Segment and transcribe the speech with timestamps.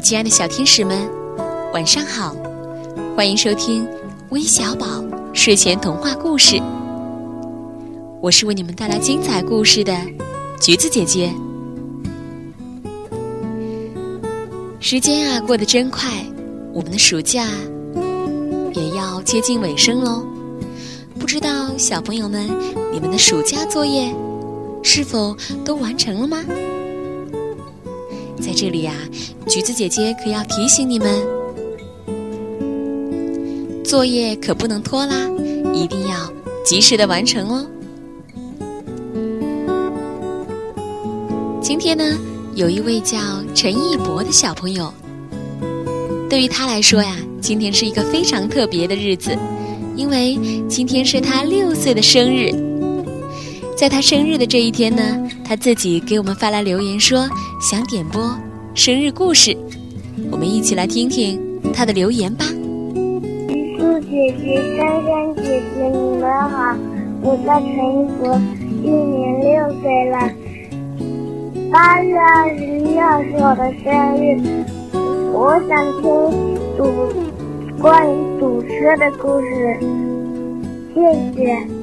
[0.00, 0.98] 亲爱的小天使们，
[1.74, 2.34] 晚上好！
[3.14, 3.86] 欢迎收听
[4.30, 4.86] 微小宝
[5.34, 6.60] 睡前童话故事。
[8.22, 9.94] 我是为你们带来精彩故事的
[10.58, 11.30] 橘子姐姐。
[14.80, 16.08] 时间啊，过得真快，
[16.72, 17.46] 我们的暑假
[18.72, 20.24] 也要接近尾声喽。
[21.18, 22.48] 不知道小朋友们，
[22.90, 24.14] 你们的暑假作业
[24.82, 26.42] 是否都完成了吗？
[28.40, 28.94] 在这里呀，
[29.46, 31.08] 橘子姐姐可要提醒你们，
[33.84, 35.14] 作业可不能拖啦，
[35.74, 36.32] 一定要
[36.64, 37.66] 及时的完成哦。
[41.60, 42.18] 今天呢，
[42.54, 43.18] 有一位叫
[43.54, 44.92] 陈一博的小朋友，
[46.28, 49.36] 对于他来说呀，今天是一个非常特别的日子，
[49.96, 52.50] 因为今天是他六岁的生日。
[53.76, 55.02] 在他生日的这一天呢，
[55.50, 57.28] 他自己给我们发来留言说
[57.60, 58.22] 想点播
[58.72, 59.56] 生日故事，
[60.30, 61.40] 我们一起来听听
[61.74, 62.44] 他的留言吧。
[63.48, 66.76] 玉树姐姐、珊珊姐姐，你们好，
[67.22, 68.40] 我叫陈一博，
[68.80, 70.30] 今年六岁了。
[71.72, 73.90] 八月二十一号是我的生
[74.22, 74.38] 日，
[75.32, 76.06] 我想听
[76.78, 76.80] 堵
[77.82, 79.80] 关于堵车的故事，
[80.94, 81.00] 谢
[81.34, 81.79] 谢。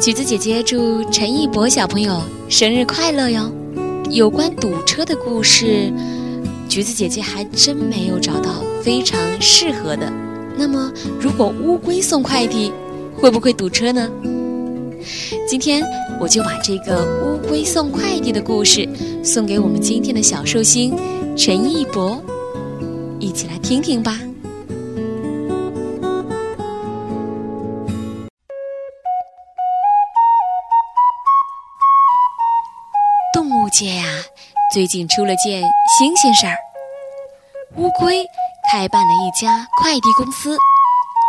[0.00, 3.50] 橘子姐姐祝陈一博小朋友生日快乐哟！
[4.10, 5.92] 有关堵车的故事，
[6.68, 10.12] 橘子姐姐还真没有找到非常适合的。
[10.58, 12.72] 那么，如果乌龟送快递，
[13.16, 14.10] 会不会堵车呢？
[15.48, 15.82] 今天
[16.20, 18.88] 我就把这个乌龟送快递的故事
[19.22, 20.92] 送给我们今天的小寿星
[21.36, 22.20] 陈一博，
[23.20, 24.18] 一起来听听吧。
[34.74, 35.62] 最近出了件
[35.96, 36.56] 新鲜事儿。
[37.76, 38.26] 乌龟
[38.68, 40.58] 开办了一家快递公司，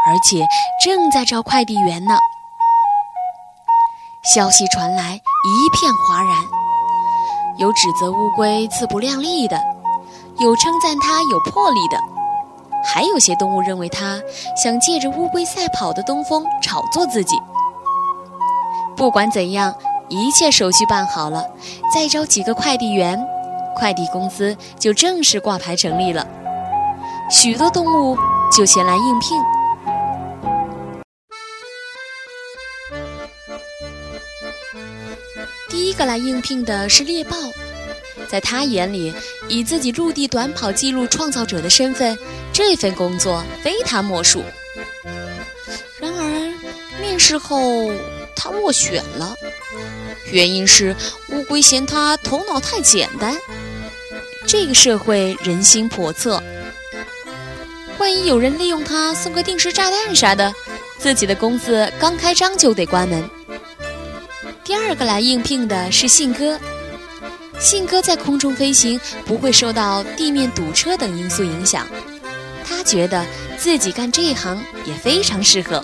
[0.07, 0.43] 而且
[0.83, 2.17] 正在招快递员呢。
[4.23, 6.31] 消息传来，一片哗然。
[7.59, 9.61] 有指责乌龟自不量力的，
[10.39, 11.99] 有称赞它有魄力的，
[12.83, 14.19] 还有些动物认为它
[14.57, 17.35] 想借着乌龟赛跑的东风炒作自己。
[18.97, 19.75] 不管怎样。
[20.07, 21.43] 一切手续办好了，
[21.91, 23.19] 再招几个快递员，
[23.75, 26.27] 快递公司就正式挂牌成立了。
[27.29, 28.17] 许多动物
[28.55, 29.37] 就前来应聘。
[35.69, 37.35] 第一个来应聘的是猎豹，
[38.27, 39.13] 在他眼里，
[39.47, 42.17] 以自己陆地短跑记录创造者的身份，
[42.53, 44.43] 这份工作非他莫属。
[45.99, 46.53] 然而，
[47.01, 47.91] 面试后
[48.35, 49.35] 他落选了。
[50.31, 50.95] 原因是
[51.29, 53.35] 乌龟嫌他头脑太简单。
[54.57, 56.41] 这个社会人心叵测，
[57.97, 60.55] 万一有人利用它送个定时炸弹啥的，
[60.97, 63.29] 自己的公司刚开张就得关门。
[64.63, 66.57] 第二个来应聘的是信鸽，
[67.59, 71.85] 信鸽在空中飞行不会受到地面堵车等因素影响，
[72.65, 73.25] 他觉得
[73.57, 75.83] 自己干这一行也非常适合。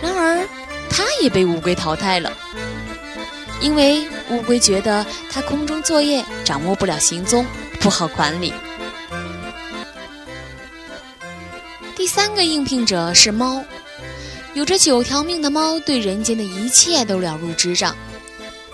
[0.00, 0.42] 然而，
[0.88, 2.32] 他也被乌龟淘汰了。
[3.60, 7.44] 因为乌龟觉得它空中作业掌握不了行踪，
[7.80, 8.52] 不好管理。
[11.96, 13.64] 第三个应聘者是猫，
[14.54, 17.96] 有着九条命的猫对人间的一切都了如指掌，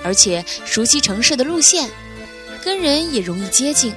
[0.05, 1.89] 而且熟悉城市的路线，
[2.63, 3.95] 跟人也容易接近。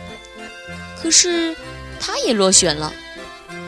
[1.01, 1.55] 可是，
[1.99, 2.93] 它也落选了，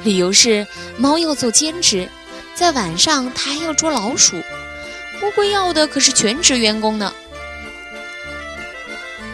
[0.04, 0.66] 理由是
[0.98, 2.08] 猫要做兼职，
[2.56, 4.42] 在晚上它还要捉老鼠。
[5.24, 7.14] 乌龟要的可是全职员工呢。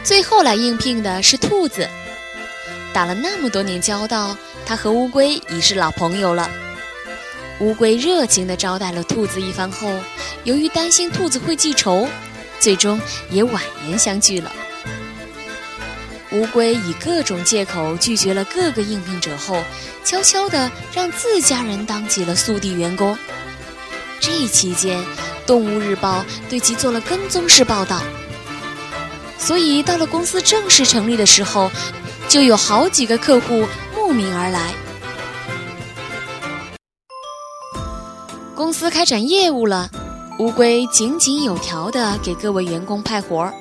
[0.04, 1.88] 最后来应聘的是兔子，
[2.94, 6.50] 打了那么多年交道，他和乌龟已是老朋友了。
[7.60, 9.90] 乌龟热情地招待了兔子一番后，
[10.44, 12.08] 由于担心兔子会记仇，
[12.59, 14.52] 最终也婉言相拒了。
[16.32, 19.64] 乌龟以各种借口拒绝了各个应聘者后，
[20.03, 23.18] 悄悄地让自家人当起了速递员工。
[24.20, 25.00] 这期间，
[25.45, 28.01] 《动物日报》对其做了跟踪式报道，
[29.37, 31.69] 所以到了公司正式成立的时候，
[32.29, 34.73] 就有好几个客户慕名而来。
[38.55, 39.90] 公司开展业务了，
[40.40, 43.53] 乌龟井井有条地给各位员工派活儿。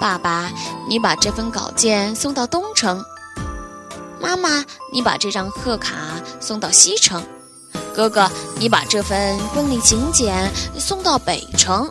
[0.00, 0.50] 爸爸，
[0.88, 2.98] 你把这份稿件送到东城；
[4.20, 5.94] 妈妈，你把这张贺卡
[6.38, 7.22] 送到西城。
[7.94, 11.88] 哥哥，你把这份婚礼请柬送到北城。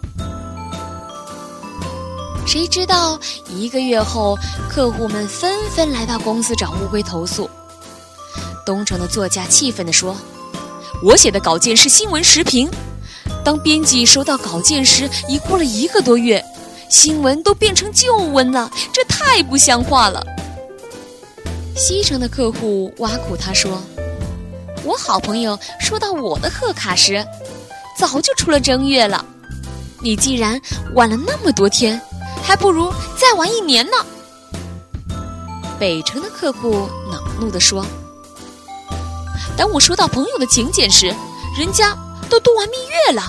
[2.45, 3.17] 谁知道
[3.47, 4.38] 一个月后，
[4.69, 7.50] 客户们纷纷来到公司找乌龟投诉。
[8.65, 10.15] 东城的作家气愤地说
[11.01, 12.69] ：“我写的稿件是新闻时评，
[13.44, 16.44] 当编辑收到稿件时，已过了一个多月，
[16.89, 20.21] 新闻都变成旧闻了，这太不像话了。”
[21.77, 23.81] 西城的客户挖苦他说
[24.83, 27.25] ：“我好朋友收到我的贺卡时，
[27.97, 29.25] 早就出了正月了。
[30.01, 30.59] 你既然
[30.94, 32.00] 晚了那么多天，
[32.44, 33.97] 还不如再晚一年呢。”
[35.80, 37.85] 北城的客户恼怒地说
[39.57, 41.13] ：“当我收到朋友的请柬时，
[41.57, 41.97] 人家
[42.30, 43.24] 都度完蜜月了。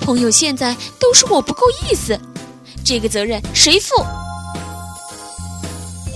[0.00, 2.18] 朋友现在都说我不够意思，
[2.84, 3.94] 这个责任谁负？”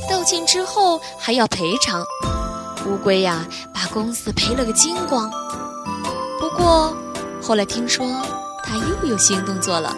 [0.08, 2.02] 道歉之后还要赔偿，
[2.88, 5.30] 乌龟呀把公司赔了个精光。
[6.40, 6.96] 不过
[7.42, 8.06] 后来听说
[8.64, 9.94] 他又有新动作了，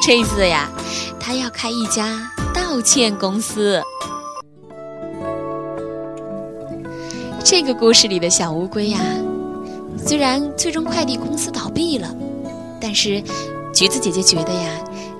[0.00, 0.68] 这次呀
[1.18, 3.82] 他要开一家道歉公司。
[7.44, 9.00] 这个故事里的小乌龟呀，
[9.98, 12.08] 虽然最终快递公司倒闭了，
[12.80, 13.22] 但是
[13.72, 14.70] 橘子姐姐觉得呀，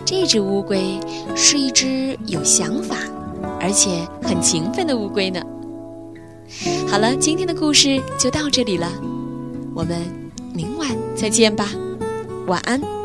[0.05, 1.01] 这只乌龟
[1.35, 2.97] 是一只有想法。
[3.61, 5.41] 而且很勤奋的乌龟呢。
[6.89, 8.89] 好了，今天的故事就到这里了，
[9.75, 9.99] 我们
[10.55, 11.69] 明晚再见吧，
[12.47, 13.02] 晚安。